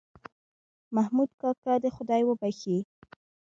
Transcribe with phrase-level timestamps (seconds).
[0.95, 2.77] محمود کاکا دې خدای وبښي